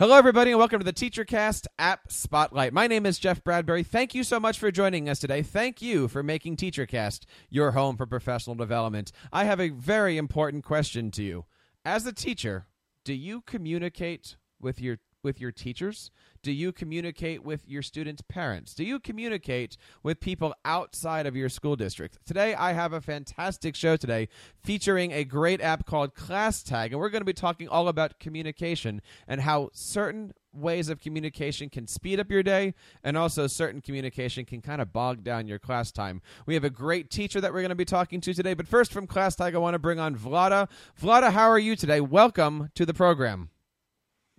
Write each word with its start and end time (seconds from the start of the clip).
Hello, 0.00 0.14
everybody, 0.16 0.52
and 0.52 0.60
welcome 0.60 0.78
to 0.78 0.84
the 0.84 0.92
TeacherCast 0.92 1.66
App 1.76 2.12
Spotlight. 2.12 2.72
My 2.72 2.86
name 2.86 3.04
is 3.04 3.18
Jeff 3.18 3.42
Bradbury. 3.42 3.82
Thank 3.82 4.14
you 4.14 4.22
so 4.22 4.38
much 4.38 4.56
for 4.56 4.70
joining 4.70 5.08
us 5.08 5.18
today. 5.18 5.42
Thank 5.42 5.82
you 5.82 6.06
for 6.06 6.22
making 6.22 6.54
TeacherCast 6.54 7.24
your 7.50 7.72
home 7.72 7.96
for 7.96 8.06
professional 8.06 8.54
development. 8.54 9.10
I 9.32 9.42
have 9.42 9.58
a 9.58 9.70
very 9.70 10.16
important 10.16 10.62
question 10.62 11.10
to 11.10 11.24
you. 11.24 11.46
As 11.84 12.06
a 12.06 12.12
teacher, 12.12 12.68
do 13.04 13.12
you 13.12 13.40
communicate 13.40 14.36
with 14.60 14.80
your 14.80 14.98
with 15.28 15.42
your 15.42 15.52
teachers? 15.52 16.10
Do 16.42 16.50
you 16.50 16.72
communicate 16.72 17.44
with 17.44 17.68
your 17.68 17.82
students' 17.82 18.22
parents? 18.22 18.72
Do 18.72 18.82
you 18.82 18.98
communicate 18.98 19.76
with 20.02 20.20
people 20.20 20.54
outside 20.64 21.26
of 21.26 21.36
your 21.36 21.50
school 21.50 21.76
district? 21.76 22.16
Today, 22.24 22.54
I 22.54 22.72
have 22.72 22.94
a 22.94 23.02
fantastic 23.02 23.76
show 23.76 23.98
today 23.98 24.28
featuring 24.64 25.12
a 25.12 25.24
great 25.24 25.60
app 25.60 25.84
called 25.84 26.14
ClassTag, 26.14 26.86
and 26.86 26.98
we're 26.98 27.10
going 27.10 27.20
to 27.20 27.26
be 27.26 27.34
talking 27.34 27.68
all 27.68 27.88
about 27.88 28.18
communication 28.18 29.02
and 29.26 29.42
how 29.42 29.68
certain 29.74 30.32
ways 30.54 30.88
of 30.88 30.98
communication 30.98 31.68
can 31.68 31.86
speed 31.86 32.18
up 32.18 32.30
your 32.30 32.42
day 32.42 32.72
and 33.04 33.18
also 33.18 33.46
certain 33.46 33.82
communication 33.82 34.46
can 34.46 34.62
kind 34.62 34.80
of 34.80 34.94
bog 34.94 35.22
down 35.22 35.46
your 35.46 35.58
class 35.58 35.92
time. 35.92 36.22
We 36.46 36.54
have 36.54 36.64
a 36.64 36.70
great 36.70 37.10
teacher 37.10 37.38
that 37.42 37.52
we're 37.52 37.60
going 37.60 37.68
to 37.68 37.74
be 37.74 37.84
talking 37.84 38.22
to 38.22 38.32
today, 38.32 38.54
but 38.54 38.66
first 38.66 38.94
from 38.94 39.06
ClassTag, 39.06 39.54
I 39.54 39.58
want 39.58 39.74
to 39.74 39.78
bring 39.78 40.00
on 40.00 40.16
Vlada. 40.16 40.70
Vlada, 40.98 41.32
how 41.32 41.50
are 41.50 41.58
you 41.58 41.76
today? 41.76 42.00
Welcome 42.00 42.70
to 42.74 42.86
the 42.86 42.94
program. 42.94 43.50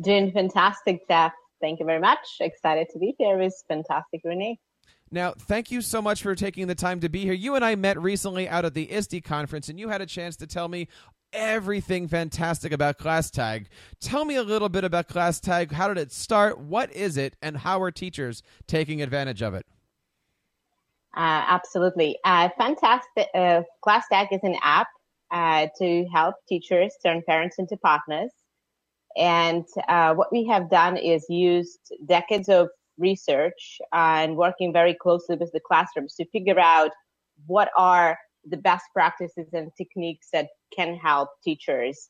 Doing 0.02 0.32
fantastic, 0.32 1.08
Jeff. 1.08 1.34
Thank 1.62 1.80
you 1.80 1.86
very 1.86 2.00
much. 2.00 2.20
Excited 2.40 2.88
to 2.94 3.00
be 3.00 3.16
here 3.18 3.38
with 3.38 3.54
fantastic 3.68 4.22
Renee. 4.24 4.60
Now, 5.12 5.34
thank 5.38 5.72
you 5.72 5.82
so 5.82 6.02
much 6.02 6.22
for 6.22 6.36
taking 6.36 6.68
the 6.68 6.76
time 6.76 7.00
to 7.00 7.10
be 7.10 7.22
here. 7.22 7.34
You 7.34 7.56
and 7.56 7.66
I 7.66 7.76
met 7.76 8.00
recently 8.00 8.48
out 8.48 8.64
at 8.64 8.76
the 8.76 8.92
ISTE 8.92 9.24
conference, 9.24 9.68
and 9.68 9.80
you 9.80 9.90
had 9.90 10.02
a 10.02 10.06
chance 10.06 10.36
to 10.38 10.48
tell 10.48 10.68
me 10.68 10.88
everything 11.34 12.08
fantastic 12.08 12.72
about 12.72 12.98
ClassTag. 12.98 13.66
Tell 14.00 14.24
me 14.24 14.36
a 14.36 14.44
little 14.44 14.70
bit 14.70 14.84
about 14.84 15.08
ClassTag. 15.08 15.72
How 15.72 15.88
did 15.88 15.98
it 15.98 16.12
start? 16.12 16.60
What 16.60 16.92
is 16.94 17.18
it? 17.18 17.36
And 17.42 17.58
how 17.58 17.82
are 17.82 17.92
teachers 17.92 18.44
taking 18.68 19.02
advantage 19.02 19.42
of 19.42 19.54
it? 19.54 19.66
Uh, 21.16 21.44
absolutely. 21.50 22.18
Uh, 22.24 22.50
fantastic. 22.58 23.28
Uh, 23.34 23.64
ClassTag 23.86 24.28
is 24.32 24.42
an 24.44 24.56
app 24.62 24.88
uh, 25.32 25.68
to 25.80 26.06
help 26.14 26.36
teachers 26.48 26.94
turn 27.04 27.24
parents 27.28 27.58
into 27.58 27.78
partners. 27.78 28.32
And 29.20 29.66
uh, 29.90 30.14
what 30.14 30.32
we 30.32 30.46
have 30.46 30.70
done 30.70 30.96
is 30.96 31.26
used 31.30 31.92
decades 32.06 32.48
of 32.48 32.70
research 32.98 33.80
and 33.92 34.38
working 34.38 34.72
very 34.72 34.94
closely 34.94 35.36
with 35.36 35.52
the 35.52 35.60
classrooms 35.60 36.16
to 36.16 36.26
figure 36.30 36.60
out 36.60 36.92
what 37.46 37.70
are 37.78 38.18
the 38.50 38.58
best 38.58 38.86
practices 38.94 39.48
and 39.54 39.72
techniques 39.78 40.30
that 40.32 40.48
can 40.76 40.96
help 40.96 41.30
teachers 41.44 42.10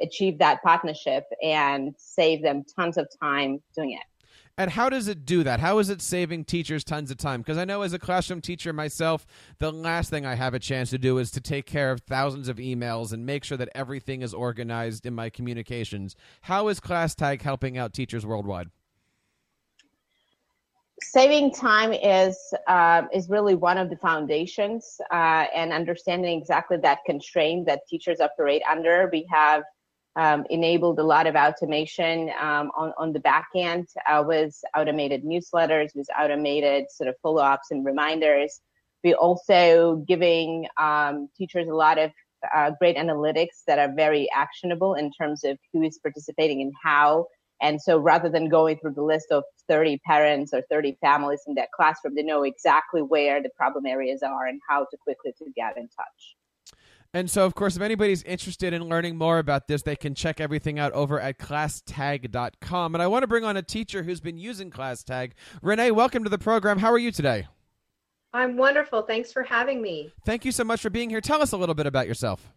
achieve 0.00 0.38
that 0.38 0.62
partnership 0.62 1.24
and 1.42 1.94
save 1.98 2.42
them 2.42 2.64
tons 2.78 2.98
of 2.98 3.08
time 3.20 3.58
doing 3.74 3.92
it. 3.92 4.11
And 4.58 4.70
how 4.70 4.90
does 4.90 5.08
it 5.08 5.24
do 5.24 5.42
that? 5.44 5.60
How 5.60 5.78
is 5.78 5.88
it 5.88 6.02
saving 6.02 6.44
teachers 6.44 6.84
tons 6.84 7.10
of 7.10 7.16
time? 7.16 7.40
Because 7.40 7.56
I 7.56 7.64
know 7.64 7.82
as 7.82 7.94
a 7.94 7.98
classroom 7.98 8.42
teacher 8.42 8.72
myself, 8.72 9.26
the 9.58 9.72
last 9.72 10.10
thing 10.10 10.26
I 10.26 10.34
have 10.34 10.52
a 10.52 10.58
chance 10.58 10.90
to 10.90 10.98
do 10.98 11.16
is 11.16 11.30
to 11.32 11.40
take 11.40 11.64
care 11.64 11.90
of 11.90 12.00
thousands 12.02 12.48
of 12.48 12.58
emails 12.58 13.14
and 13.14 13.24
make 13.24 13.44
sure 13.44 13.56
that 13.56 13.70
everything 13.74 14.20
is 14.20 14.34
organized 14.34 15.06
in 15.06 15.14
my 15.14 15.30
communications. 15.30 16.16
How 16.42 16.68
is 16.68 16.80
ClassTag 16.80 17.40
helping 17.40 17.78
out 17.78 17.94
teachers 17.94 18.26
worldwide? 18.26 18.68
saving 21.02 21.52
time 21.52 21.92
is 21.92 22.54
uh, 22.68 23.02
is 23.12 23.28
really 23.28 23.54
one 23.54 23.76
of 23.76 23.90
the 23.90 23.96
foundations 23.96 25.00
uh, 25.10 25.46
and 25.54 25.72
understanding 25.72 26.38
exactly 26.38 26.76
that 26.76 26.98
constraint 27.04 27.66
that 27.66 27.80
teachers 27.88 28.20
operate 28.20 28.62
under 28.70 29.08
we 29.12 29.26
have 29.30 29.64
um, 30.16 30.44
enabled 30.50 30.98
a 30.98 31.02
lot 31.02 31.26
of 31.26 31.34
automation 31.34 32.30
um, 32.40 32.70
on, 32.76 32.92
on 32.98 33.12
the 33.12 33.20
back 33.20 33.48
end 33.56 33.88
uh, 34.08 34.22
with 34.26 34.54
automated 34.76 35.24
newsletters 35.24 35.88
with 35.94 36.08
automated 36.18 36.84
sort 36.90 37.08
of 37.08 37.14
follow-ups 37.22 37.70
and 37.70 37.84
reminders 37.84 38.60
we're 39.04 39.16
also 39.16 40.04
giving 40.06 40.66
um, 40.78 41.28
teachers 41.36 41.68
a 41.68 41.74
lot 41.74 41.98
of 41.98 42.10
uh, 42.54 42.70
great 42.78 42.96
analytics 42.96 43.64
that 43.66 43.78
are 43.78 43.92
very 43.94 44.28
actionable 44.34 44.94
in 44.94 45.10
terms 45.12 45.44
of 45.44 45.56
who 45.72 45.82
is 45.82 45.98
participating 45.98 46.60
and 46.60 46.72
how 46.82 47.26
and 47.62 47.80
so 47.80 47.96
rather 47.96 48.28
than 48.28 48.48
going 48.48 48.76
through 48.78 48.94
the 48.94 49.04
list 49.04 49.28
of 49.30 49.44
30 49.68 49.98
parents 50.04 50.52
or 50.52 50.62
30 50.68 50.98
families 51.00 51.40
in 51.46 51.54
that 51.54 51.70
classroom, 51.70 52.16
they 52.16 52.24
know 52.24 52.42
exactly 52.42 53.00
where 53.00 53.40
the 53.40 53.50
problem 53.56 53.86
areas 53.86 54.22
are 54.22 54.46
and 54.46 54.60
how 54.68 54.80
to 54.80 54.96
quickly 54.96 55.32
to 55.38 55.44
get 55.54 55.76
in 55.76 55.84
touch. 55.84 56.36
And 57.14 57.30
so, 57.30 57.44
of 57.44 57.54
course, 57.54 57.76
if 57.76 57.82
anybody's 57.82 58.22
interested 58.22 58.72
in 58.72 58.88
learning 58.88 59.18
more 59.18 59.38
about 59.38 59.68
this, 59.68 59.82
they 59.82 59.96
can 59.96 60.14
check 60.14 60.40
everything 60.40 60.78
out 60.78 60.92
over 60.92 61.20
at 61.20 61.38
classtag.com. 61.38 62.94
And 62.94 63.02
I 63.02 63.06
want 63.06 63.22
to 63.22 63.26
bring 63.26 63.44
on 63.44 63.56
a 63.56 63.62
teacher 63.62 64.02
who's 64.02 64.20
been 64.20 64.38
using 64.38 64.70
ClassTag. 64.70 65.32
Renee, 65.60 65.90
welcome 65.90 66.24
to 66.24 66.30
the 66.30 66.38
program. 66.38 66.78
How 66.78 66.90
are 66.90 66.98
you 66.98 67.10
today? 67.10 67.46
I'm 68.32 68.56
wonderful. 68.56 69.02
Thanks 69.02 69.30
for 69.30 69.42
having 69.42 69.82
me. 69.82 70.10
Thank 70.24 70.46
you 70.46 70.52
so 70.52 70.64
much 70.64 70.80
for 70.80 70.88
being 70.88 71.10
here. 71.10 71.20
Tell 71.20 71.42
us 71.42 71.52
a 71.52 71.56
little 71.58 71.74
bit 71.74 71.86
about 71.86 72.06
yourself. 72.06 72.50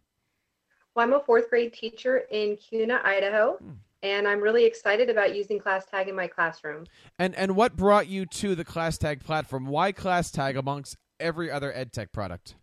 Well, 0.96 1.06
I'm 1.06 1.12
a 1.12 1.20
fourth 1.20 1.50
grade 1.50 1.74
teacher 1.74 2.24
in 2.32 2.56
Kuna, 2.56 3.02
Idaho. 3.04 3.58
Hmm 3.58 3.72
and 4.04 4.28
I'm 4.28 4.40
really 4.40 4.66
excited 4.66 5.10
about 5.10 5.36
using 5.36 5.60
ClassTag 5.60 6.08
in 6.08 6.16
my 6.16 6.28
classroom. 6.28 6.86
And 7.18 7.34
and 7.36 7.56
what 7.56 7.76
brought 7.76 8.08
you 8.08 8.28
to 8.28 8.54
the 8.54 8.64
ClassTag 8.64 9.24
platform? 9.24 9.66
Why 9.66 9.92
ClassTag 9.92 10.56
amongst 10.58 10.98
every 11.20 11.50
other 11.50 11.74
EdTech 11.76 12.12
product? 12.12 12.56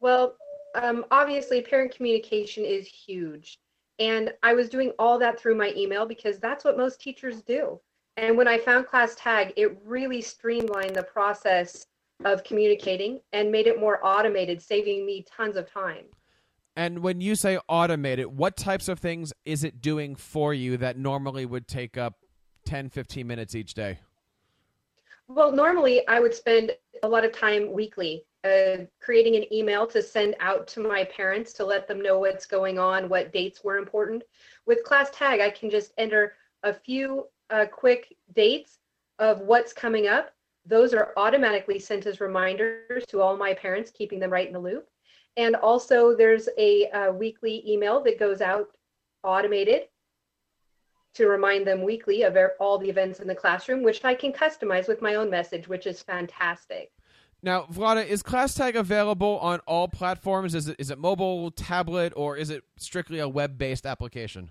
Well, 0.00 0.34
um, 0.74 1.04
obviously, 1.10 1.62
parent 1.62 1.94
communication 1.94 2.64
is 2.64 2.86
huge, 2.86 3.58
and 3.98 4.32
I 4.42 4.54
was 4.54 4.68
doing 4.68 4.92
all 4.98 5.18
that 5.18 5.38
through 5.38 5.56
my 5.56 5.72
email 5.76 6.06
because 6.06 6.38
that's 6.38 6.64
what 6.64 6.76
most 6.76 7.00
teachers 7.00 7.42
do. 7.42 7.80
And 8.16 8.36
when 8.36 8.46
I 8.46 8.58
found 8.58 8.86
ClassTag, 8.86 9.52
it 9.56 9.76
really 9.84 10.20
streamlined 10.20 10.94
the 10.94 11.02
process 11.02 11.86
of 12.24 12.44
communicating 12.44 13.20
and 13.32 13.50
made 13.50 13.66
it 13.66 13.80
more 13.80 14.04
automated, 14.04 14.62
saving 14.62 15.04
me 15.04 15.24
tons 15.28 15.56
of 15.56 15.70
time. 15.70 16.04
And 16.76 17.00
when 17.00 17.20
you 17.20 17.34
say 17.34 17.58
automated, 17.68 18.26
what 18.26 18.56
types 18.56 18.88
of 18.88 18.98
things 18.98 19.32
is 19.44 19.64
it 19.64 19.80
doing 19.80 20.16
for 20.16 20.54
you 20.54 20.76
that 20.78 20.96
normally 20.96 21.46
would 21.46 21.68
take 21.68 21.96
up 21.96 22.14
10, 22.66 22.88
15 22.90 23.26
minutes 23.26 23.54
each 23.54 23.74
day? 23.74 23.98
Well, 25.28 25.52
normally 25.52 26.06
I 26.08 26.20
would 26.20 26.34
spend 26.34 26.72
a 27.02 27.08
lot 27.08 27.24
of 27.24 27.32
time 27.32 27.72
weekly 27.72 28.24
uh, 28.44 28.84
creating 29.00 29.36
an 29.36 29.52
email 29.52 29.86
to 29.86 30.02
send 30.02 30.36
out 30.40 30.66
to 30.68 30.80
my 30.80 31.04
parents 31.04 31.52
to 31.54 31.64
let 31.64 31.88
them 31.88 32.00
know 32.00 32.18
what's 32.18 32.46
going 32.46 32.78
on, 32.78 33.08
what 33.08 33.32
dates 33.32 33.64
were 33.64 33.78
important. 33.78 34.22
With 34.66 34.84
ClassTag, 34.84 35.40
I 35.40 35.50
can 35.50 35.70
just 35.70 35.92
enter 35.96 36.34
a 36.62 36.74
few 36.74 37.26
uh, 37.50 37.66
quick 37.66 38.16
dates 38.34 38.78
of 39.18 39.40
what's 39.40 39.72
coming 39.72 40.08
up. 40.08 40.32
Those 40.66 40.94
are 40.94 41.12
automatically 41.16 41.78
sent 41.78 42.06
as 42.06 42.20
reminders 42.20 43.04
to 43.08 43.20
all 43.20 43.36
my 43.36 43.54
parents, 43.54 43.90
keeping 43.90 44.18
them 44.18 44.30
right 44.30 44.46
in 44.46 44.52
the 44.52 44.58
loop. 44.58 44.88
And 45.36 45.56
also 45.56 46.16
there's 46.16 46.48
a, 46.58 46.88
a 46.92 47.12
weekly 47.12 47.62
email 47.70 48.02
that 48.04 48.18
goes 48.18 48.40
out 48.40 48.68
automated 49.22 49.88
to 51.14 51.28
remind 51.28 51.66
them 51.66 51.82
weekly 51.82 52.22
of 52.22 52.36
all 52.60 52.78
the 52.78 52.88
events 52.88 53.20
in 53.20 53.28
the 53.28 53.34
classroom, 53.34 53.82
which 53.82 54.04
I 54.04 54.14
can 54.14 54.32
customize 54.32 54.88
with 54.88 55.00
my 55.00 55.14
own 55.14 55.30
message, 55.30 55.68
which 55.68 55.86
is 55.86 56.02
fantastic. 56.02 56.92
Now, 57.44 57.66
Vlada, 57.70 58.06
is 58.06 58.22
ClassTag 58.22 58.74
available 58.74 59.38
on 59.40 59.60
all 59.66 59.86
platforms? 59.86 60.54
Is 60.54 60.66
it, 60.66 60.76
is 60.78 60.90
it 60.90 60.98
mobile, 60.98 61.50
tablet, 61.50 62.14
or 62.16 62.38
is 62.38 62.48
it 62.48 62.64
strictly 62.78 63.18
a 63.18 63.28
web 63.28 63.58
based 63.58 63.84
application? 63.84 64.48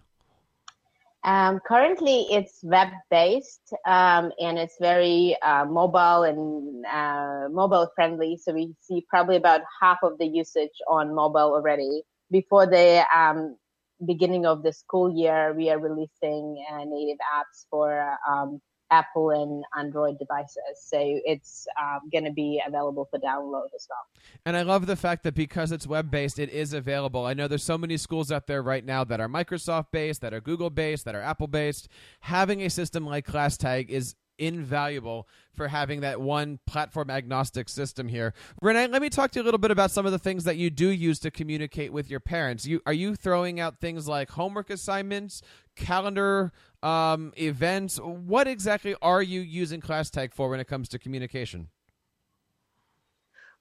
Um, 1.24 1.60
currently, 1.66 2.28
it's 2.30 2.60
web 2.62 2.90
based 3.10 3.74
um, 3.88 4.32
and 4.40 4.60
it's 4.60 4.76
very 4.80 5.36
uh, 5.42 5.66
mobile 5.66 6.22
and 6.22 6.86
uh, 6.86 7.50
mobile 7.50 7.90
friendly. 7.96 8.38
So 8.38 8.54
we 8.54 8.76
see 8.82 9.04
probably 9.10 9.38
about 9.38 9.62
half 9.82 9.98
of 10.04 10.20
the 10.20 10.28
usage 10.28 10.78
on 10.88 11.16
mobile 11.16 11.56
already. 11.56 12.04
Before 12.30 12.68
the 12.68 13.08
um, 13.16 13.58
beginning 14.06 14.46
of 14.46 14.62
the 14.62 14.72
school 14.72 15.10
year, 15.12 15.56
we 15.58 15.72
are 15.72 15.80
releasing 15.80 16.64
uh, 16.72 16.84
native 16.86 17.18
apps 17.36 17.66
for 17.72 18.20
um, 18.30 18.62
Apple 18.94 19.32
and 19.32 19.64
Android 19.78 20.20
devices. 20.20 20.76
So 20.78 21.00
it's 21.02 21.66
um, 21.82 22.02
going 22.12 22.26
to 22.26 22.32
be 22.32 22.62
available 22.66 23.08
for 23.10 23.20
download 23.20 23.70
as 23.76 23.88
well. 23.90 24.06
And 24.46 24.56
I 24.56 24.62
love 24.62 24.86
the 24.86 24.96
fact 24.96 25.24
that 25.24 25.34
because 25.34 25.72
it's 25.72 25.88
web 25.88 26.12
based, 26.12 26.38
it 26.38 26.50
is 26.50 26.74
available. 26.74 27.26
I 27.26 27.34
know 27.34 27.48
there's 27.48 27.64
so 27.64 27.78
many 27.78 27.98
schools 27.98 28.32
out 28.32 28.46
there 28.46 28.62
right 28.62 28.86
now 28.86 29.04
that 29.04 29.20
are 29.20 29.28
Microsoft 29.28 29.88
based, 29.92 30.22
that 30.22 30.34
are 30.34 30.42
Google 30.42 30.70
based, 30.70 31.06
that 31.06 31.16
are 31.16 31.22
Apple 31.22 31.48
based. 31.48 31.88
Having 32.22 32.62
a 32.62 32.70
system 32.70 33.06
like 33.06 33.26
ClassTag 33.26 33.90
is 33.90 34.16
invaluable 34.38 35.28
for 35.54 35.68
having 35.68 36.02
that 36.02 36.20
one 36.20 36.60
platform 36.66 37.10
agnostic 37.10 37.70
system 37.70 38.08
here. 38.08 38.34
Renee, 38.62 38.88
let 38.88 39.02
me 39.02 39.10
talk 39.10 39.32
to 39.32 39.40
you 39.40 39.44
a 39.44 39.46
little 39.46 39.60
bit 39.60 39.72
about 39.72 39.92
some 39.92 40.06
of 40.06 40.12
the 40.12 40.20
things 40.20 40.44
that 40.44 40.58
you 40.58 40.70
do 40.70 40.90
use 40.90 41.20
to 41.20 41.32
communicate 41.32 41.94
with 41.94 42.10
your 42.10 42.20
parents. 42.20 42.66
You 42.66 42.82
are 42.86 42.94
you 42.94 43.16
throwing 43.16 43.60
out 43.60 43.80
things 43.80 44.08
like 44.08 44.32
homework 44.32 44.70
assignments, 44.70 45.42
calendar 45.76 46.52
um, 46.82 47.34
events? 47.38 48.00
What 48.00 48.48
exactly 48.48 48.96
are 49.02 49.22
you 49.22 49.42
using 49.42 49.82
ClassTag 49.82 50.34
for 50.34 50.50
when 50.50 50.60
it 50.60 50.68
comes 50.68 50.90
to 50.90 51.00
communication? 51.00 51.70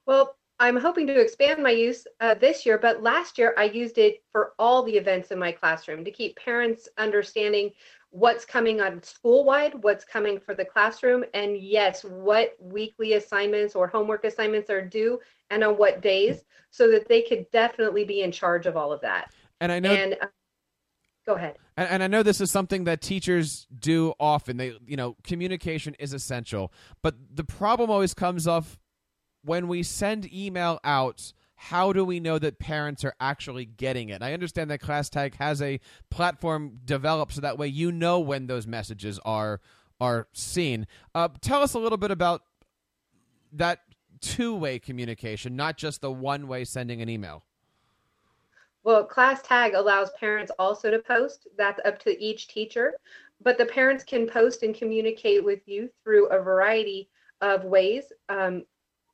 Well, 0.07 0.37
I'm 0.63 0.77
hoping 0.77 1.09
to 1.09 1.21
expand 1.21 1.61
my 1.61 1.71
use 1.71 2.07
uh, 2.21 2.35
this 2.35 2.65
year, 2.65 2.79
but 2.79 3.03
last 3.03 3.37
year 3.37 3.53
I 3.59 3.65
used 3.65 3.99
it 3.99 4.23
for 4.31 4.53
all 4.61 4.85
the 4.85 4.97
events 4.97 5.33
in 5.33 5.39
my 5.39 5.51
classroom 5.51 6.05
to 6.05 6.11
keep 6.11 6.37
parents 6.37 6.89
understanding 6.99 7.73
what's 8.13 8.45
coming 8.45 8.81
on 8.83 9.03
school 9.03 9.43
wide, 9.43 9.73
what's 9.83 10.05
coming 10.05 10.39
for 10.39 10.55
the 10.55 10.65
classroom, 10.65 11.25
and 11.33 11.57
yes, 11.57 12.05
what 12.05 12.55
weekly 12.61 13.15
assignments 13.15 13.75
or 13.75 13.87
homework 13.87 14.25
assignments 14.25 14.69
are 14.69 14.83
due 14.87 15.19
and 15.49 15.65
on 15.65 15.79
what 15.79 16.03
days, 16.03 16.45
so 16.71 16.91
that 16.91 17.09
they 17.09 17.23
could 17.23 17.51
definitely 17.51 18.05
be 18.05 18.21
in 18.21 18.31
charge 18.31 18.67
of 18.67 18.77
all 18.77 18.93
of 18.93 19.01
that. 19.01 19.33
And 19.63 19.73
I 19.73 19.81
know. 19.81 19.95
And 19.95 20.17
uh, 20.21 20.27
go 21.27 21.35
ahead. 21.35 21.57
And, 21.79 21.89
and 21.89 22.03
I 22.03 22.07
know 22.07 22.23
this 22.23 22.43
is 22.43 22.51
something 22.51 22.85
that 22.85 23.01
teachers 23.01 23.67
do 23.79 24.13
often. 24.21 24.59
They, 24.59 24.77
you 24.87 24.97
know, 24.97 25.17
communication 25.25 25.95
is 25.99 26.13
essential, 26.13 26.71
but 27.03 27.15
the 27.35 27.45
problem 27.45 27.91
always 27.91 28.13
comes 28.13 28.47
up 28.47 28.67
when 29.43 29.69
we 29.69 29.83
send 29.83 30.31
email 30.31 30.81
out 30.85 31.33
how 31.69 31.93
do 31.93 32.05
we 32.05 32.19
know 32.19 32.41
that 32.41 32.59
parents 32.59 33.05
are 33.05 33.15
actually 33.21 33.65
getting 33.65 34.09
it? 34.09 34.21
I 34.21 34.33
understand 34.33 34.69
that 34.73 34.81
ClassTag 34.81 35.37
has 35.37 35.63
a 35.63 35.79
platform 36.11 36.81
developed 36.85 37.35
so 37.35 37.41
that 37.41 37.57
way 37.57 37.69
you 37.69 37.93
know 37.93 38.19
when 38.19 38.49
those 38.49 38.67
messages 38.67 39.21
are 39.25 39.61
are 40.01 40.27
seen. 40.33 40.89
Uh, 41.15 41.29
tell 41.41 41.63
us 41.63 41.75
a 41.75 41.79
little 41.79 41.99
bit 41.99 42.11
about 42.11 42.43
that 43.53 43.79
two-way 44.21 44.81
communication, 44.81 45.55
not 45.55 45.77
just 45.77 46.01
the 46.01 46.11
one-way 46.11 46.65
sending 46.65 47.01
an 47.01 47.09
email. 47.09 47.45
Well, 48.83 49.07
ClassTag 49.07 49.77
allows 49.77 50.11
parents 50.19 50.51
also 50.59 50.91
to 50.91 50.99
post. 50.99 51.47
That's 51.57 51.81
up 51.85 52.01
to 52.01 52.21
each 52.21 52.49
teacher, 52.49 52.95
but 53.41 53.57
the 53.57 53.67
parents 53.67 54.03
can 54.03 54.27
post 54.27 54.65
and 54.65 54.75
communicate 54.75 55.45
with 55.45 55.61
you 55.67 55.89
through 56.03 56.27
a 56.31 56.43
variety 56.43 57.09
of 57.41 57.63
ways. 57.65 58.13
Um, 58.29 58.65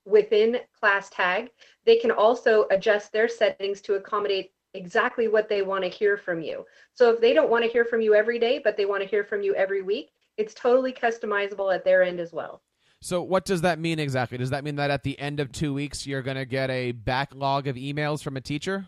within 0.08 0.58
ClassTag. 0.82 1.49
They 1.84 1.96
can 1.96 2.10
also 2.10 2.66
adjust 2.70 3.12
their 3.12 3.28
settings 3.28 3.81
to 3.82 3.94
accommodate 3.94 4.52
exactly 4.75 5.28
what 5.28 5.49
they 5.49 5.62
want 5.62 5.84
to 5.84 5.90
hear 5.90 6.16
from 6.16 6.40
you. 6.40 6.64
So 6.94 7.10
if 7.10 7.20
they 7.20 7.32
don't 7.32 7.50
want 7.50 7.64
to 7.64 7.70
hear 7.70 7.84
from 7.84 8.00
you 8.00 8.14
every 8.14 8.38
day, 8.38 8.60
but 8.62 8.76
they 8.76 8.87
want 8.87 9.02
to 9.02 9.08
hear 9.08 9.25
from 9.25 9.43
you 9.43 9.55
every 9.55 9.82
week, 9.82 10.10
it's 10.37 10.55
totally 10.55 10.93
customizable 10.93 11.75
at 11.75 11.84
their 11.84 12.02
end 12.02 12.20
as 12.20 12.32
well. 12.32 12.62
So 13.00 13.22
what 13.22 13.44
does 13.44 13.60
that 13.60 13.78
mean 13.78 13.99
exactly? 13.99 14.38
Does 14.38 14.50
that 14.50 14.64
mean 14.64 14.76
that 14.76 14.90
at 14.90 15.05
the 15.05 15.19
end 15.19 15.40
of 15.40 15.52
2 15.52 15.72
weeks 15.72 16.06
you're 16.06 16.22
going 16.22 16.37
to 16.37 16.44
get 16.44 16.69
a 16.70 16.93
backlog 16.93 17.66
of 17.66 17.76
emails 17.76 18.22
from 18.22 18.37
a 18.37 18.40
teacher? 18.40 18.87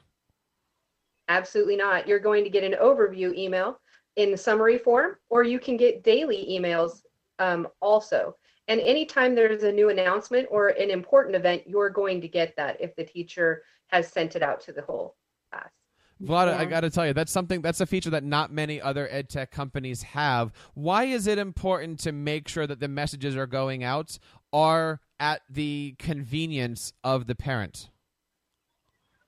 Absolutely 1.29 1.77
not. 1.77 2.09
You're 2.09 2.19
going 2.19 2.43
to 2.43 2.51
get 2.51 2.65
an 2.65 2.75
overview 2.83 3.37
email 3.37 3.79
in 4.17 4.37
summary 4.37 4.79
form, 4.79 5.17
or 5.29 5.45
you 5.45 5.61
can 5.61 5.77
get 5.77 6.03
daily 6.03 6.47
emails 6.51 7.03
um, 7.39 7.69
also. 7.81 8.35
And 8.71 8.81
anytime 8.83 9.35
there's 9.35 9.65
a 9.65 9.73
new 9.73 9.89
announcement 9.89 10.47
or 10.49 10.69
an 10.69 10.91
important 10.91 11.35
event, 11.35 11.65
you're 11.67 11.91
going 11.91 12.21
to 12.21 12.29
get 12.29 12.55
that 12.57 12.81
if 12.81 12.95
the 12.95 13.03
teacher 13.03 13.65
has 13.89 14.07
sent 14.07 14.37
it 14.37 14.45
out 14.45 14.61
to 14.61 14.73
the 14.73 14.83
whole 14.83 15.17
class. 15.51 15.71
Vlada, 16.23 16.53
yeah. 16.53 16.59
I 16.59 16.65
got 16.67 16.83
to 16.83 16.91
tell 16.91 17.05
you, 17.05 17.13
that's 17.13 17.33
something 17.33 17.63
that's 17.63 17.81
a 17.81 17.87
feature 17.87 18.11
that 18.11 18.23
not 18.23 18.53
many 18.53 18.81
other 18.81 19.09
ed 19.11 19.29
tech 19.29 19.51
companies 19.51 20.03
have. 20.03 20.53
Why 20.75 21.05
is 21.05 21.27
it 21.27 21.37
important 21.37 21.99
to 22.01 22.13
make 22.13 22.47
sure 22.47 22.65
that 22.69 22.79
the 22.79 22.87
messages 22.87 23.35
are 23.35 23.49
going 23.49 23.83
out 23.83 24.21
are 24.53 25.01
at 25.19 25.43
the 25.51 25.97
convenience 25.99 26.93
of 27.03 27.27
the 27.27 27.35
parent? 27.35 27.91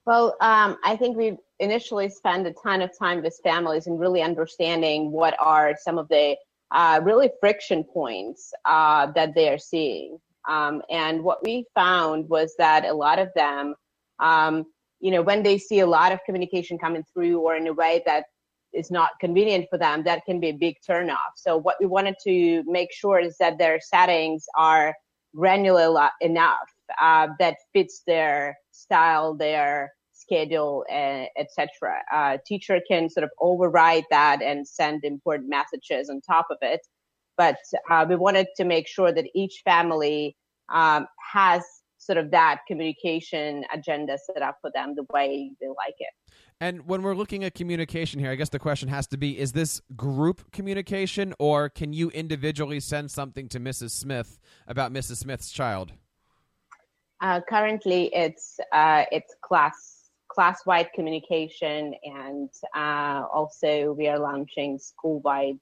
Well, 0.07 0.37
um, 0.41 0.79
I 0.85 0.95
think 0.95 1.17
we 1.17 1.37
initially 1.59 2.09
spend 2.11 2.47
a 2.47 2.53
ton 2.53 2.81
of 2.81 2.97
time 2.97 3.25
with 3.25 3.41
families 3.43 3.89
and 3.89 3.99
really 3.99 4.23
understanding 4.23 5.11
what 5.11 5.35
are 5.41 5.77
some 5.83 5.99
of 5.99 6.07
the 6.09 6.37
uh, 6.73 7.01
really 7.03 7.31
friction 7.41 7.85
points 7.85 8.53
uh, 8.65 9.11
that 9.13 9.35
they 9.35 9.49
are 9.49 9.59
seeing. 9.59 10.19
Um, 10.49 10.83
and 10.91 11.23
what 11.23 11.45
we 11.45 11.67
found 11.75 12.29
was 12.29 12.55
that 12.59 12.85
a 12.85 12.93
lot 12.93 13.19
of 13.19 13.29
them, 13.37 13.75
um, 14.19 14.65
you 15.01 15.11
know, 15.11 15.23
when 15.23 15.43
they 15.43 15.59
see 15.59 15.81
a 15.81 15.87
lot 15.87 16.13
of 16.13 16.19
communication 16.25 16.79
coming 16.79 17.05
through 17.13 17.39
or 17.41 17.57
in 17.57 17.67
a 17.67 17.73
way 17.73 18.03
that 18.07 18.25
is 18.73 18.91
not 18.91 19.11
convenient 19.21 19.67
for 19.71 19.79
them, 19.79 20.03
that 20.05 20.25
can 20.25 20.41
be 20.41 20.49
a 20.49 20.53
big 20.53 20.77
turnoff. 20.89 21.33
So 21.37 21.57
what 21.57 21.77
we 21.79 21.87
wanted 21.87 22.17
to 22.25 22.63
make 22.67 22.93
sure 22.93 23.21
is 23.21 23.37
that 23.39 23.59
their 23.59 23.79
settings 23.81 24.47
are 24.57 24.95
granular 25.35 26.09
enough 26.21 26.69
uh, 27.01 27.29
that 27.39 27.57
fits 27.73 28.03
their 28.07 28.57
style, 28.71 29.35
their 29.35 29.93
schedule, 30.23 30.85
uh, 30.91 31.25
etc. 31.37 31.69
Uh, 32.13 32.39
teacher 32.47 32.81
can 32.89 33.09
sort 33.09 33.25
of 33.25 33.31
override 33.41 34.05
that 34.11 34.43
and 34.43 34.67
send 34.67 35.05
important 35.05 35.49
messages 35.49 36.09
on 36.09 36.21
top 36.21 36.47
of 36.51 36.59
it. 36.63 36.81
But 37.37 37.59
uh, 37.91 38.07
we 38.09 38.17
wanted 38.17 38.47
to 38.57 38.65
make 38.65 38.87
sure 38.87 39.13
that 39.13 39.27
each 39.35 39.63
family 39.65 40.37
um, 40.69 41.07
has 41.33 41.63
sort 41.99 42.19
of 42.19 42.31
that 42.33 42.61
communication 42.67 43.65
agenda 43.73 44.19
set 44.19 44.43
up 44.43 44.59
for 44.61 44.71
them 44.75 44.95
the 44.97 45.07
way 45.13 45.53
they 45.61 45.69
like 45.69 45.95
it. 45.99 46.11
And 46.61 46.87
when 46.87 47.03
we're 47.03 47.15
looking 47.15 47.45
at 47.45 47.55
communication 47.55 48.21
here, 48.21 48.31
I 48.31 48.35
guess 48.35 48.49
the 48.49 48.59
question 48.59 48.89
has 48.89 49.07
to 49.09 49.17
be 49.17 49.39
is 49.39 49.53
this 49.53 49.81
group 49.97 50.53
communication 50.53 51.35
or 51.39 51.69
can 51.69 51.93
you 51.93 52.11
individually 52.11 52.81
send 52.81 53.11
something 53.11 53.49
to 53.49 53.61
Mrs. 53.61 53.91
Smith 53.91 54.39
about 54.67 54.93
Mrs. 54.93 55.17
Smith's 55.17 55.51
child? 55.51 55.93
Uh, 57.21 57.41
currently, 57.49 58.11
it's 58.13 58.59
uh, 58.73 59.05
it's 59.13 59.33
class 59.43 59.92
class-wide 60.33 60.89
communication 60.95 61.95
and 62.05 62.49
uh, 62.75 63.25
also 63.33 63.93
we 63.93 64.09
are 64.09 64.19
launching 64.19 64.79
school-wide 64.79 65.59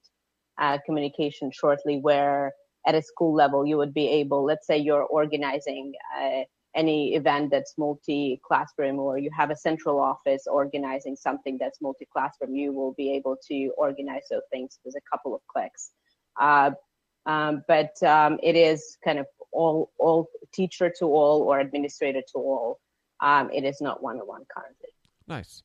uh, 0.59 0.79
communication 0.87 1.51
shortly 1.51 1.99
where 1.99 2.53
at 2.87 2.95
a 2.95 3.03
school 3.03 3.35
level 3.35 3.67
you 3.67 3.77
would 3.77 3.95
be 3.95 4.09
able 4.09 4.45
let's 4.45 4.67
say 4.67 4.77
you're 4.79 5.05
organizing 5.05 5.93
uh, 6.19 6.43
any 6.77 7.15
event 7.15 7.51
that's 7.51 7.75
multi-classroom 7.77 8.99
or 8.99 9.19
you 9.19 9.31
have 9.37 9.51
a 9.51 9.57
central 9.57 9.99
office 9.99 10.45
organizing 10.47 11.17
something 11.17 11.59
that's 11.59 11.81
multi-classroom 11.81 12.55
you 12.55 12.73
will 12.73 12.95
be 12.97 13.13
able 13.13 13.37
to 13.49 13.73
organize 13.77 14.23
those 14.31 14.43
things 14.53 14.79
with 14.85 14.95
a 14.97 15.01
couple 15.11 15.35
of 15.35 15.41
clicks. 15.49 15.91
Uh, 16.41 16.71
um, 17.27 17.63
but 17.67 18.01
um, 18.03 18.39
it 18.43 18.57
is 18.57 18.97
kind 19.05 19.19
of 19.19 19.27
all 19.53 19.91
all 19.99 20.29
teacher 20.55 20.93
to 20.99 21.07
all 21.07 21.43
or 21.43 21.59
administrator 21.59 22.23
to 22.33 22.39
all 22.39 22.79
um, 23.21 23.51
it 23.53 23.65
is 23.65 23.81
not 23.81 24.03
one 24.03 24.19
on 24.19 24.27
one 24.27 24.43
currently. 24.55 24.89
Nice. 25.27 25.63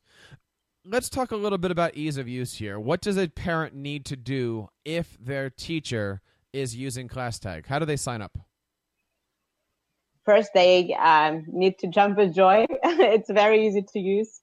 Let's 0.84 1.08
talk 1.08 1.32
a 1.32 1.36
little 1.36 1.58
bit 1.58 1.70
about 1.70 1.96
ease 1.96 2.16
of 2.16 2.28
use 2.28 2.54
here. 2.54 2.78
What 2.78 3.00
does 3.00 3.16
a 3.16 3.28
parent 3.28 3.74
need 3.74 4.04
to 4.06 4.16
do 4.16 4.68
if 4.84 5.16
their 5.20 5.50
teacher 5.50 6.20
is 6.52 6.76
using 6.76 7.08
ClassTag? 7.08 7.66
How 7.66 7.78
do 7.78 7.84
they 7.84 7.96
sign 7.96 8.22
up? 8.22 8.38
First, 10.24 10.50
they 10.54 10.94
um, 10.94 11.44
need 11.48 11.78
to 11.80 11.88
jump 11.88 12.18
with 12.18 12.34
joy. 12.34 12.66
it's 12.82 13.30
very 13.30 13.66
easy 13.66 13.84
to 13.92 13.98
use. 13.98 14.40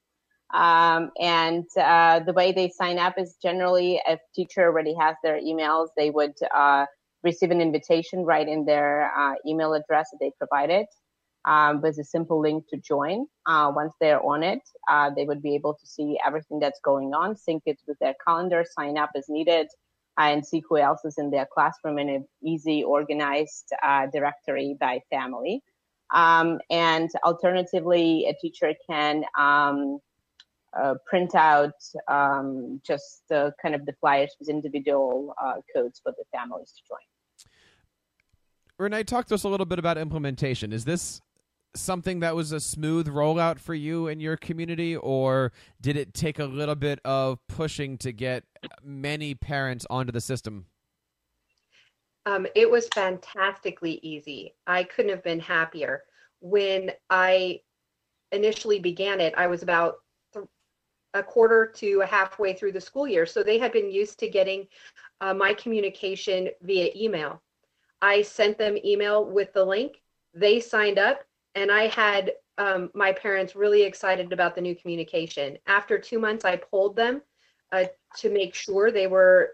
Um, 0.54 1.12
and 1.20 1.66
uh, 1.78 2.20
the 2.20 2.34
way 2.34 2.52
they 2.52 2.70
sign 2.70 3.00
up 3.00 3.16
is 3.18 3.36
generally 3.42 4.02
if 4.08 4.20
teacher 4.36 4.64
already 4.64 4.94
has 5.00 5.16
their 5.24 5.42
emails, 5.42 5.88
they 5.98 6.10
would 6.10 6.36
uh, 6.54 6.86
receive 7.24 7.52
an 7.52 7.60
invitation 7.60 8.24
right 8.24 8.48
in 8.48 8.66
their 8.66 9.12
uh, 9.18 9.34
email 9.48 9.74
address 9.74 10.10
that 10.12 10.20
they 10.20 10.32
provided 10.38 10.86
um, 11.46 11.82
with 11.82 11.98
a 12.00 12.04
simple 12.04 12.40
link 12.40 12.68
to 12.70 12.78
join. 12.78 13.26
Uh, 13.46 13.72
once 13.76 13.94
they're 14.00 14.24
on 14.24 14.44
it, 14.44 14.62
uh, 14.90 15.10
they 15.16 15.26
would 15.26 15.42
be 15.42 15.56
able 15.56 15.74
to 15.74 15.86
see 15.86 16.18
everything 16.26 16.60
that's 16.60 16.80
going 16.82 17.14
on, 17.14 17.36
sync 17.36 17.64
it 17.66 17.80
with 17.88 17.98
their 18.00 18.16
calendar, 18.26 18.66
sign 18.78 18.98
up 18.98 19.12
as 19.16 19.26
needed, 19.30 19.68
and 20.18 20.46
see 20.46 20.64
who 20.68 20.78
else 20.78 21.04
is 21.06 21.18
in 21.18 21.30
their 21.32 21.48
classroom 21.54 21.98
in 21.98 22.10
an 22.10 22.28
easy, 22.44 22.84
organized 22.84 23.70
uh, 23.84 24.06
directory 24.14 24.78
by 24.80 25.00
family. 25.10 25.62
Um, 26.14 26.60
and 26.70 27.10
alternatively, 27.26 28.28
a 28.28 28.34
teacher 28.40 28.74
can 28.88 29.24
um, 29.38 30.00
uh, 30.80 30.96
print 31.08 31.34
out 31.36 31.74
um, 32.08 32.80
just 32.86 33.24
kind 33.30 33.76
of 33.76 33.86
the 33.86 33.94
flyers 34.00 34.36
with 34.40 34.50
individual 34.50 35.34
uh, 35.44 35.56
codes 35.76 36.00
for 36.04 36.14
the 36.18 36.24
families 36.32 36.72
to 36.72 36.82
join. 36.88 37.00
Renee, 38.78 39.04
talk 39.04 39.26
to 39.28 39.36
us 39.36 39.44
a 39.44 39.50
little 39.50 39.66
bit 39.66 39.80
about 39.80 39.98
implementation. 39.98 40.74
Is 40.74 40.86
this 40.86 41.22
something 41.76 42.20
that 42.20 42.36
was 42.36 42.52
a 42.52 42.60
smooth 42.60 43.08
rollout 43.08 43.60
for 43.60 43.74
you 43.74 44.08
and 44.08 44.22
your 44.22 44.38
community, 44.38 44.96
or 44.96 45.52
did 45.82 45.98
it 45.98 46.14
take 46.14 46.40
a 46.40 46.46
little 46.46 46.76
bit 46.76 47.00
of 47.04 47.40
pushing 47.48 47.98
to 48.00 48.12
get 48.12 48.44
many 48.84 49.36
parents 49.36 49.86
onto 49.90 50.12
the 50.12 50.22
system? 50.22 50.66
Um, 52.26 52.48
it 52.56 52.70
was 52.70 52.88
fantastically 52.94 54.00
easy. 54.02 54.54
I 54.66 54.84
couldn't 54.84 55.12
have 55.12 55.24
been 55.24 55.40
happier. 55.40 56.04
When 56.40 56.92
I 57.10 57.62
initially 58.32 58.80
began 58.80 59.20
it, 59.20 59.34
I 59.36 59.48
was 59.48 59.62
about 59.64 59.96
th- 60.34 60.46
a 61.14 61.24
quarter 61.24 61.66
to 61.76 62.02
a 62.02 62.06
halfway 62.06 62.54
through 62.54 62.72
the 62.72 62.82
school 62.82 63.08
year. 63.08 63.26
So 63.26 63.44
they 63.44 63.58
had 63.58 63.74
been 63.74 63.92
used 63.92 64.20
to 64.20 64.30
getting 64.30 64.68
uh, 65.22 65.34
my 65.34 65.54
communication 65.54 66.50
via 66.62 66.92
email. 66.96 67.42
I 68.02 68.22
sent 68.22 68.58
them 68.58 68.78
email 68.86 69.26
with 69.26 69.54
the 69.54 69.64
link. 69.64 70.02
They 70.34 70.60
signed 70.60 71.00
up 71.00 71.24
and 71.56 71.72
I 71.72 71.88
had 71.88 72.34
um, 72.58 72.90
my 72.94 73.12
parents 73.12 73.56
really 73.56 73.84
excited 73.84 74.32
about 74.32 74.56
the 74.56 74.62
new 74.62 74.76
communication. 74.76 75.58
After 75.68 75.98
two 75.98 76.20
months, 76.20 76.46
I 76.46 76.58
pulled 76.58 76.96
them 76.96 77.22
uh, 77.72 77.86
to 78.18 78.30
make 78.30 78.54
sure 78.54 78.92
they 78.92 79.08
were 79.08 79.52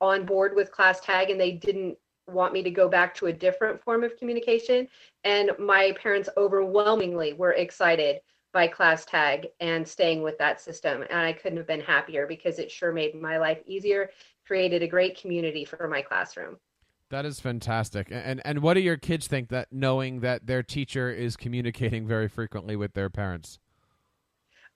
on 0.00 0.24
board 0.24 0.54
with 0.54 0.72
ClassTag 0.72 1.30
and 1.30 1.40
they 1.40 1.52
didn't 1.52 1.96
want 2.26 2.52
me 2.52 2.62
to 2.62 2.70
go 2.70 2.88
back 2.88 3.14
to 3.14 3.26
a 3.26 3.32
different 3.32 3.82
form 3.82 4.04
of 4.04 4.16
communication. 4.16 4.86
And 5.24 5.52
my 5.58 5.94
parents 6.00 6.28
overwhelmingly 6.36 7.32
were 7.32 7.52
excited 7.52 8.20
by 8.52 8.68
ClassTag 8.68 9.46
and 9.60 9.86
staying 9.86 10.22
with 10.22 10.38
that 10.38 10.60
system. 10.60 11.02
And 11.02 11.20
I 11.20 11.32
couldn't 11.32 11.58
have 11.58 11.66
been 11.66 11.80
happier 11.80 12.26
because 12.26 12.58
it 12.58 12.70
sure 12.70 12.92
made 12.92 13.14
my 13.14 13.38
life 13.38 13.60
easier, 13.66 14.10
created 14.46 14.82
a 14.82 14.88
great 14.88 15.18
community 15.18 15.64
for 15.64 15.88
my 15.88 16.02
classroom. 16.02 16.58
That 17.10 17.24
is 17.24 17.40
fantastic. 17.40 18.08
And 18.10 18.42
and 18.44 18.60
what 18.60 18.74
do 18.74 18.80
your 18.80 18.96
kids 18.96 19.26
think 19.26 19.48
that 19.48 19.68
knowing 19.72 20.20
that 20.20 20.46
their 20.46 20.62
teacher 20.62 21.10
is 21.10 21.36
communicating 21.36 22.06
very 22.06 22.28
frequently 22.28 22.76
with 22.76 22.92
their 22.92 23.08
parents? 23.08 23.58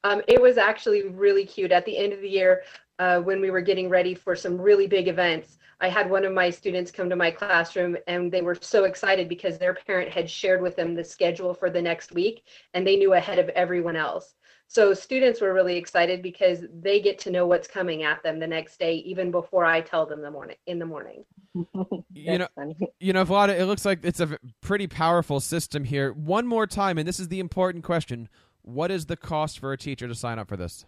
Um, 0.04 0.22
it 0.26 0.40
was 0.40 0.58
actually 0.58 1.08
really 1.08 1.44
cute. 1.44 1.70
At 1.70 1.84
the 1.84 1.96
end 1.96 2.12
of 2.12 2.20
the 2.20 2.28
year, 2.28 2.62
uh, 2.98 3.20
when 3.20 3.40
we 3.40 3.50
were 3.50 3.60
getting 3.60 3.88
ready 3.88 4.14
for 4.14 4.36
some 4.36 4.60
really 4.60 4.86
big 4.86 5.08
events, 5.08 5.58
I 5.80 5.88
had 5.88 6.08
one 6.08 6.24
of 6.24 6.32
my 6.32 6.48
students 6.48 6.92
come 6.92 7.10
to 7.10 7.16
my 7.16 7.30
classroom 7.30 7.96
and 8.06 8.30
they 8.30 8.40
were 8.40 8.56
so 8.60 8.84
excited 8.84 9.28
because 9.28 9.58
their 9.58 9.74
parent 9.74 10.10
had 10.10 10.30
shared 10.30 10.62
with 10.62 10.76
them 10.76 10.94
the 10.94 11.02
schedule 11.02 11.54
for 11.54 11.70
the 11.70 11.82
next 11.82 12.12
week 12.12 12.44
and 12.72 12.86
they 12.86 12.96
knew 12.96 13.14
ahead 13.14 13.40
of 13.40 13.48
everyone 13.50 13.96
else. 13.96 14.34
So 14.68 14.94
students 14.94 15.40
were 15.40 15.52
really 15.52 15.76
excited 15.76 16.22
because 16.22 16.64
they 16.72 17.00
get 17.00 17.18
to 17.20 17.30
know 17.30 17.46
what's 17.46 17.68
coming 17.68 18.04
at 18.04 18.22
them 18.22 18.38
the 18.38 18.46
next 18.46 18.78
day, 18.78 18.94
even 18.94 19.30
before 19.30 19.66
I 19.66 19.80
tell 19.80 20.06
them 20.06 20.22
the 20.22 20.30
morning 20.30 20.56
in 20.66 20.78
the 20.78 20.86
morning. 20.86 21.24
you 22.14 22.38
know, 22.38 22.48
funny. 22.54 22.76
you 22.98 23.12
know, 23.12 23.24
Vlada, 23.24 23.58
it 23.58 23.66
looks 23.66 23.84
like 23.84 23.98
it's 24.02 24.20
a 24.20 24.38
pretty 24.62 24.86
powerful 24.86 25.40
system 25.40 25.84
here. 25.84 26.12
One 26.12 26.46
more 26.46 26.66
time, 26.66 26.96
and 26.96 27.06
this 27.06 27.20
is 27.20 27.28
the 27.28 27.38
important 27.38 27.84
question: 27.84 28.30
What 28.62 28.90
is 28.90 29.06
the 29.06 29.16
cost 29.16 29.58
for 29.58 29.72
a 29.72 29.76
teacher 29.76 30.08
to 30.08 30.14
sign 30.14 30.38
up 30.38 30.48
for 30.48 30.56
this? 30.56 30.86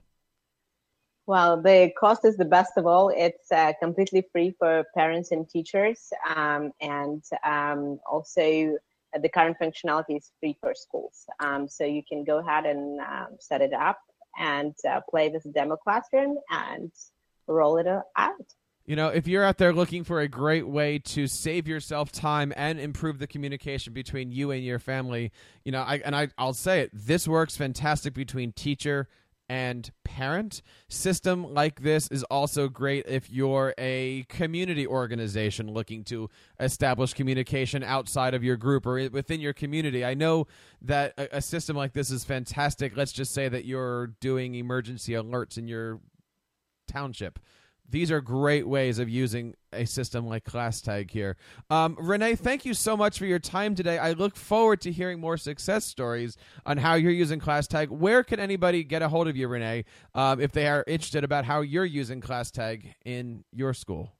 Well, 1.26 1.60
the 1.62 1.90
cost 1.98 2.24
is 2.24 2.36
the 2.36 2.44
best 2.44 2.72
of 2.76 2.86
all. 2.86 3.08
It's 3.08 3.50
uh, 3.50 3.72
completely 3.80 4.26
free 4.30 4.54
for 4.58 4.84
parents 4.94 5.32
and 5.32 5.48
teachers, 5.48 6.12
um, 6.34 6.72
and 6.82 7.22
um, 7.42 7.98
also 8.10 8.76
uh, 9.14 9.18
the 9.18 9.30
current 9.30 9.56
functionality 9.60 10.18
is 10.18 10.30
free 10.38 10.56
for 10.60 10.74
schools. 10.74 11.24
Um, 11.40 11.66
so 11.66 11.84
you 11.84 12.02
can 12.06 12.24
go 12.24 12.38
ahead 12.38 12.66
and 12.66 13.00
um, 13.00 13.36
set 13.40 13.62
it 13.62 13.72
up 13.72 13.98
and 14.38 14.74
uh, 14.86 15.00
play 15.08 15.30
this 15.30 15.44
demo 15.44 15.76
classroom 15.76 16.36
and 16.50 16.92
roll 17.46 17.78
it 17.78 17.86
out. 17.86 18.04
You 18.84 18.96
know, 18.96 19.08
if 19.08 19.26
you're 19.26 19.44
out 19.44 19.56
there 19.56 19.72
looking 19.72 20.04
for 20.04 20.20
a 20.20 20.28
great 20.28 20.68
way 20.68 20.98
to 20.98 21.26
save 21.26 21.66
yourself 21.66 22.12
time 22.12 22.52
and 22.54 22.78
improve 22.78 23.18
the 23.18 23.26
communication 23.26 23.94
between 23.94 24.30
you 24.30 24.50
and 24.50 24.62
your 24.62 24.78
family, 24.78 25.32
you 25.64 25.72
know, 25.72 25.80
I 25.80 26.02
and 26.04 26.14
I 26.14 26.28
I'll 26.36 26.52
say 26.52 26.82
it, 26.82 26.90
this 26.92 27.26
works 27.26 27.56
fantastic 27.56 28.12
between 28.12 28.52
teacher 28.52 29.08
and 29.48 29.90
parent 30.04 30.62
system 30.88 31.52
like 31.52 31.82
this 31.82 32.08
is 32.08 32.22
also 32.24 32.68
great 32.68 33.04
if 33.06 33.30
you're 33.30 33.74
a 33.78 34.24
community 34.28 34.86
organization 34.86 35.68
looking 35.68 36.02
to 36.04 36.30
establish 36.58 37.12
communication 37.12 37.82
outside 37.82 38.34
of 38.34 38.42
your 38.42 38.56
group 38.56 38.86
or 38.86 39.08
within 39.10 39.40
your 39.40 39.52
community. 39.52 40.04
I 40.04 40.14
know 40.14 40.46
that 40.82 41.14
a, 41.16 41.42
system 41.42 41.76
like 41.76 41.92
this 41.92 42.10
is 42.10 42.24
fantastic. 42.24 42.96
Let's 42.96 43.12
just 43.12 43.34
say 43.34 43.48
that 43.48 43.64
you're 43.66 44.08
doing 44.20 44.54
emergency 44.54 45.12
alerts 45.12 45.58
in 45.58 45.68
your 45.68 46.00
township 46.88 47.38
these 47.88 48.10
are 48.10 48.20
great 48.20 48.66
ways 48.66 48.98
of 48.98 49.08
using 49.08 49.54
a 49.72 49.84
system 49.84 50.26
like 50.26 50.44
ClassTag 50.44 51.10
here. 51.10 51.36
Um, 51.70 51.96
Renee, 51.98 52.34
thank 52.34 52.64
you 52.64 52.74
so 52.74 52.96
much 52.96 53.18
for 53.18 53.26
your 53.26 53.38
time 53.38 53.74
today. 53.74 53.98
I 53.98 54.12
look 54.12 54.36
forward 54.36 54.80
to 54.82 54.92
hearing 54.92 55.20
more 55.20 55.36
success 55.36 55.84
stories 55.84 56.36
on 56.64 56.78
how 56.78 56.94
you're 56.94 57.12
using 57.12 57.40
ClassTag. 57.40 57.88
Where 57.88 58.24
can 58.24 58.40
anybody 58.40 58.84
get 58.84 59.02
a 59.02 59.08
hold 59.08 59.28
of 59.28 59.36
you, 59.36 59.48
Renee, 59.48 59.84
um, 60.14 60.40
if 60.40 60.52
they 60.52 60.66
are 60.66 60.84
interested 60.86 61.24
about 61.24 61.44
how 61.44 61.60
you're 61.60 61.84
using 61.84 62.20
ClassTag 62.20 62.94
in 63.04 63.44
your 63.52 63.74
school? 63.74 64.12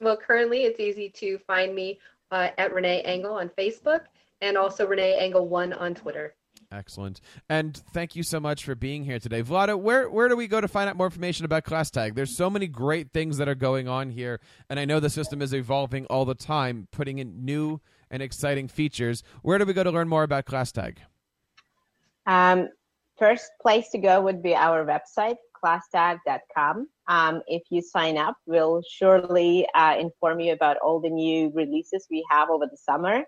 Well, 0.00 0.16
currently 0.16 0.64
it's 0.64 0.80
easy 0.80 1.08
to 1.10 1.38
find 1.38 1.74
me 1.74 1.98
uh, 2.30 2.50
at 2.58 2.72
Renee 2.72 3.02
Engel 3.02 3.34
on 3.34 3.48
Facebook 3.50 4.02
and 4.40 4.56
also 4.56 4.86
Renee 4.86 5.16
Engel 5.18 5.48
1 5.48 5.72
on 5.72 5.94
Twitter. 5.94 6.34
Excellent. 6.70 7.20
And 7.48 7.74
thank 7.74 8.14
you 8.14 8.22
so 8.22 8.38
much 8.38 8.62
for 8.62 8.74
being 8.74 9.04
here 9.04 9.18
today. 9.18 9.42
Vlada, 9.42 9.78
where, 9.78 10.10
where 10.10 10.28
do 10.28 10.36
we 10.36 10.46
go 10.46 10.60
to 10.60 10.68
find 10.68 10.90
out 10.90 10.96
more 10.96 11.06
information 11.06 11.46
about 11.46 11.64
ClassTag? 11.64 12.14
There's 12.14 12.36
so 12.36 12.50
many 12.50 12.66
great 12.66 13.10
things 13.12 13.38
that 13.38 13.48
are 13.48 13.54
going 13.54 13.88
on 13.88 14.10
here, 14.10 14.38
and 14.68 14.78
I 14.78 14.84
know 14.84 15.00
the 15.00 15.08
system 15.08 15.40
is 15.40 15.54
evolving 15.54 16.04
all 16.06 16.26
the 16.26 16.34
time, 16.34 16.86
putting 16.92 17.18
in 17.18 17.44
new 17.44 17.80
and 18.10 18.22
exciting 18.22 18.68
features. 18.68 19.22
Where 19.42 19.56
do 19.56 19.64
we 19.64 19.72
go 19.72 19.82
to 19.82 19.90
learn 19.90 20.08
more 20.08 20.24
about 20.24 20.44
ClassTag? 20.44 20.98
Um, 22.26 22.68
first 23.18 23.50
place 23.62 23.88
to 23.90 23.98
go 23.98 24.20
would 24.20 24.42
be 24.42 24.54
our 24.54 24.84
website, 24.84 25.36
classtag.com. 25.64 26.86
Um, 27.06 27.42
if 27.46 27.62
you 27.70 27.80
sign 27.80 28.18
up, 28.18 28.36
we'll 28.44 28.82
surely 28.86 29.66
uh, 29.74 29.96
inform 29.98 30.40
you 30.40 30.52
about 30.52 30.76
all 30.84 31.00
the 31.00 31.08
new 31.08 31.50
releases 31.54 32.06
we 32.10 32.26
have 32.30 32.50
over 32.50 32.66
the 32.66 32.76
summer. 32.76 33.24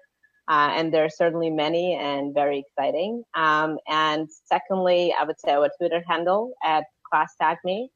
Uh, 0.51 0.73
and 0.75 0.93
there 0.93 1.05
are 1.05 1.11
certainly 1.11 1.49
many 1.49 1.95
and 1.95 2.35
very 2.35 2.59
exciting. 2.59 3.23
Um, 3.37 3.79
and 3.87 4.29
secondly, 4.47 5.15
I 5.17 5.23
would 5.23 5.39
say 5.39 5.53
our 5.53 5.71
Twitter 5.79 6.03
handle 6.09 6.55
at 6.65 6.85
ClassTagMe, 7.15 7.87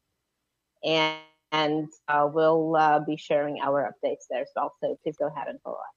and, 0.85 1.19
and 1.51 1.87
uh, 2.07 2.29
we'll 2.33 2.77
uh, 2.77 2.99
be 3.05 3.17
sharing 3.17 3.59
our 3.61 3.91
updates 3.91 4.27
there 4.29 4.43
as 4.43 4.47
well. 4.55 4.71
So 4.81 4.97
please 5.03 5.17
go 5.17 5.27
ahead 5.27 5.49
and 5.49 5.59
follow 5.63 5.75
us. 5.75 5.94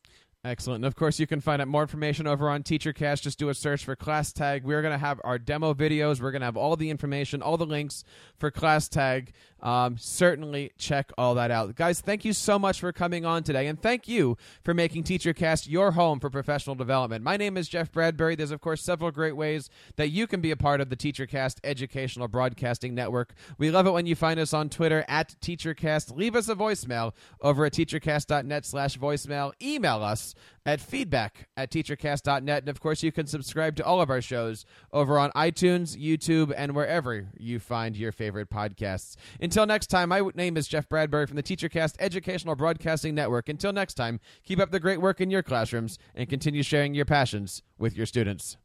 Excellent. 0.49 0.77
And 0.77 0.87
of 0.87 0.97
course, 0.97 1.21
you 1.21 1.27
can 1.27 1.43
find 1.43 1.61
out 1.61 1.69
more 1.69 1.83
information 1.83 2.27
over 2.27 2.49
on 2.49 2.63
TeacherCast. 2.63 3.21
Just 3.21 3.39
do 3.39 3.51
a 3.51 3.55
search 3.55 3.85
for 3.85 3.95
ClassTag. 3.95 4.63
We're 4.63 4.81
going 4.81 4.93
to 4.93 4.99
have 4.99 5.21
our 5.23 5.39
demo 5.39 5.75
videos. 5.75 6.23
We're 6.23 6.31
going 6.31 6.41
to 6.41 6.47
have 6.47 6.57
all 6.57 6.75
the 6.75 6.89
information, 6.89 7.43
all 7.43 7.59
the 7.59 7.67
links 7.67 8.03
for 8.39 8.51
ClassTag. 8.51 9.29
Um, 9.61 9.99
certainly 9.99 10.73
check 10.79 11.13
all 11.19 11.35
that 11.35 11.51
out. 11.51 11.75
Guys, 11.75 12.01
thank 12.01 12.25
you 12.25 12.33
so 12.33 12.59
much 12.59 12.81
for 12.81 12.93
coming 12.93 13.27
on 13.27 13.43
today. 13.43 13.67
And 13.67 13.81
thank 13.81 14.07
you 14.09 14.39
for 14.65 14.73
making 14.73 15.03
TeacherCast 15.03 15.69
your 15.69 15.93
home 15.93 16.21
for 16.21 16.31
professional 16.31 16.77
development. 16.77 17.25
My 17.25 17.37
name 17.37 17.57
is 17.57 17.69
Jeff 17.69 17.91
Bradbury. 17.91 18.37
There's, 18.37 18.53
of 18.53 18.61
course, 18.61 18.83
several 18.83 19.11
great 19.11 19.37
ways 19.37 19.69
that 19.97 20.09
you 20.09 20.27
can 20.27 20.41
be 20.41 20.53
a 20.53 20.57
part 20.57 20.81
of 20.81 20.91
the 20.91 20.97
TeacherCast 20.97 21.59
Educational 21.65 22.29
Broadcasting 22.29 22.95
Network. 22.95 23.35
We 23.59 23.71
love 23.71 23.87
it 23.87 23.91
when 23.91 24.07
you 24.07 24.15
find 24.15 24.39
us 24.39 24.55
on 24.55 24.71
Twitter 24.71 25.05
at 25.09 25.35
TeacherCast. 25.43 26.17
Leave 26.17 26.37
us 26.37 26.49
a 26.49 26.55
voicemail 26.55 27.13
over 27.41 27.65
at 27.67 27.73
teachercast.net 27.73 28.65
slash 28.65 28.97
voicemail. 28.97 29.53
Email 29.61 30.05
us 30.05 30.35
at 30.65 30.81
feedback 30.81 31.49
at 31.57 31.71
teachercast.net. 31.71 32.63
And 32.63 32.69
of 32.69 32.81
course, 32.81 33.03
you 33.03 33.13
can 33.13 33.27
subscribe 33.27 33.77
to 33.77 33.85
all 33.85 34.01
of 34.01 34.11
our 34.11 34.21
shows 34.21 34.65
over 34.93 35.19
on 35.19 35.31
iTunes, 35.33 35.97
YouTube, 35.97 36.53
and 36.57 36.75
wherever 36.75 37.29
you 37.37 37.59
find 37.59 37.97
your 37.97 38.13
favorite 38.13 38.51
podcasts. 38.51 39.17
Until 39.41 39.67
next 39.67 39.89
time, 39.89 40.11
my 40.11 40.23
name 40.35 40.57
is 40.57 40.69
Jeff 40.69 40.89
Bradbury 40.89 41.27
from 41.27 41.37
the 41.37 41.43
TeacherCast 41.43 41.97
Educational 41.99 42.55
Broadcasting 42.55 43.15
Network. 43.15 43.49
Until 43.49 43.73
next 43.73 43.95
time, 43.95 44.21
keep 44.45 44.61
up 44.61 44.71
the 44.71 44.81
great 44.81 45.01
work 45.01 45.21
in 45.21 45.31
your 45.31 45.43
classrooms 45.43 45.99
and 46.15 46.29
continue 46.29 46.63
sharing 46.63 46.95
your 46.95 47.05
passions 47.05 47.63
with 47.79 47.97
your 47.97 48.07
students. 48.07 48.57